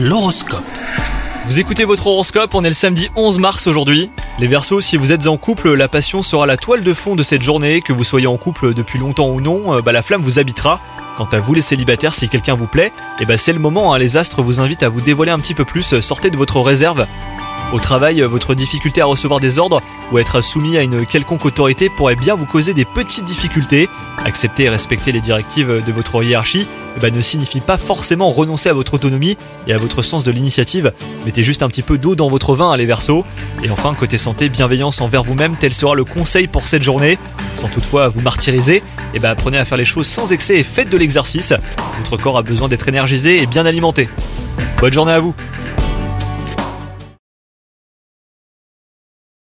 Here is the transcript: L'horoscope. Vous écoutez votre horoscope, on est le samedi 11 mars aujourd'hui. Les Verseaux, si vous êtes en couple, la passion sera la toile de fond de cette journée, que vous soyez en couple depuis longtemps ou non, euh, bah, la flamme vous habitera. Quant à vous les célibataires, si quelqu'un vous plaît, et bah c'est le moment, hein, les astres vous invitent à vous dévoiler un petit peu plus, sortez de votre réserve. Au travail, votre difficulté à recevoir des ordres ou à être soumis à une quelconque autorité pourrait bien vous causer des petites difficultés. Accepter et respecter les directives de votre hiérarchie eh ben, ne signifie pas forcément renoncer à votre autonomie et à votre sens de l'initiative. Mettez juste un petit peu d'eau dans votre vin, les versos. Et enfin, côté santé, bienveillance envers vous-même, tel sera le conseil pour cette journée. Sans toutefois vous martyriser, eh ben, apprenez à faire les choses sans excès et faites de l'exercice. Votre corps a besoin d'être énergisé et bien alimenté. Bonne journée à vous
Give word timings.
L'horoscope. 0.00 0.62
Vous 1.46 1.58
écoutez 1.58 1.84
votre 1.84 2.06
horoscope, 2.06 2.54
on 2.54 2.62
est 2.62 2.68
le 2.68 2.72
samedi 2.72 3.10
11 3.16 3.40
mars 3.40 3.66
aujourd'hui. 3.66 4.12
Les 4.38 4.46
Verseaux, 4.46 4.80
si 4.80 4.96
vous 4.96 5.10
êtes 5.10 5.26
en 5.26 5.36
couple, 5.36 5.74
la 5.74 5.88
passion 5.88 6.22
sera 6.22 6.46
la 6.46 6.56
toile 6.56 6.84
de 6.84 6.94
fond 6.94 7.16
de 7.16 7.24
cette 7.24 7.42
journée, 7.42 7.80
que 7.80 7.92
vous 7.92 8.04
soyez 8.04 8.28
en 8.28 8.36
couple 8.36 8.74
depuis 8.74 9.00
longtemps 9.00 9.28
ou 9.28 9.40
non, 9.40 9.74
euh, 9.74 9.82
bah, 9.82 9.90
la 9.90 10.02
flamme 10.02 10.22
vous 10.22 10.38
habitera. 10.38 10.80
Quant 11.16 11.26
à 11.32 11.40
vous 11.40 11.52
les 11.52 11.62
célibataires, 11.62 12.14
si 12.14 12.28
quelqu'un 12.28 12.54
vous 12.54 12.68
plaît, 12.68 12.92
et 13.18 13.26
bah 13.26 13.36
c'est 13.38 13.52
le 13.52 13.58
moment, 13.58 13.92
hein, 13.92 13.98
les 13.98 14.16
astres 14.16 14.40
vous 14.40 14.60
invitent 14.60 14.84
à 14.84 14.88
vous 14.88 15.00
dévoiler 15.00 15.32
un 15.32 15.38
petit 15.40 15.54
peu 15.54 15.64
plus, 15.64 15.98
sortez 15.98 16.30
de 16.30 16.36
votre 16.36 16.60
réserve. 16.60 17.04
Au 17.70 17.78
travail, 17.78 18.22
votre 18.22 18.54
difficulté 18.54 19.02
à 19.02 19.04
recevoir 19.04 19.40
des 19.40 19.58
ordres 19.58 19.82
ou 20.10 20.16
à 20.16 20.22
être 20.22 20.40
soumis 20.40 20.78
à 20.78 20.82
une 20.82 21.04
quelconque 21.04 21.44
autorité 21.44 21.90
pourrait 21.90 22.16
bien 22.16 22.34
vous 22.34 22.46
causer 22.46 22.72
des 22.72 22.86
petites 22.86 23.26
difficultés. 23.26 23.90
Accepter 24.24 24.64
et 24.64 24.68
respecter 24.70 25.12
les 25.12 25.20
directives 25.20 25.84
de 25.86 25.92
votre 25.92 26.22
hiérarchie 26.22 26.66
eh 26.96 27.00
ben, 27.00 27.14
ne 27.14 27.20
signifie 27.20 27.60
pas 27.60 27.76
forcément 27.76 28.32
renoncer 28.32 28.70
à 28.70 28.72
votre 28.72 28.94
autonomie 28.94 29.36
et 29.66 29.74
à 29.74 29.78
votre 29.78 30.00
sens 30.00 30.24
de 30.24 30.30
l'initiative. 30.30 30.94
Mettez 31.26 31.42
juste 31.42 31.62
un 31.62 31.68
petit 31.68 31.82
peu 31.82 31.98
d'eau 31.98 32.14
dans 32.14 32.30
votre 32.30 32.54
vin, 32.54 32.74
les 32.74 32.86
versos. 32.86 33.26
Et 33.62 33.70
enfin, 33.70 33.94
côté 33.94 34.16
santé, 34.16 34.48
bienveillance 34.48 35.02
envers 35.02 35.22
vous-même, 35.22 35.54
tel 35.60 35.74
sera 35.74 35.94
le 35.94 36.04
conseil 36.04 36.46
pour 36.46 36.66
cette 36.66 36.82
journée. 36.82 37.18
Sans 37.54 37.68
toutefois 37.68 38.08
vous 38.08 38.22
martyriser, 38.22 38.82
eh 39.12 39.18
ben, 39.18 39.28
apprenez 39.28 39.58
à 39.58 39.66
faire 39.66 39.78
les 39.78 39.84
choses 39.84 40.06
sans 40.06 40.32
excès 40.32 40.58
et 40.58 40.64
faites 40.64 40.88
de 40.88 40.96
l'exercice. 40.96 41.52
Votre 41.98 42.16
corps 42.16 42.38
a 42.38 42.42
besoin 42.42 42.68
d'être 42.68 42.88
énergisé 42.88 43.42
et 43.42 43.46
bien 43.46 43.66
alimenté. 43.66 44.08
Bonne 44.80 44.92
journée 44.92 45.12
à 45.12 45.20
vous 45.20 45.34